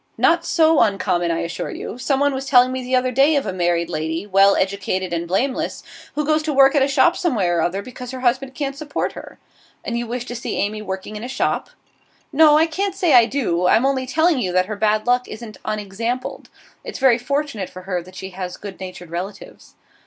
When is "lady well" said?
3.87-4.55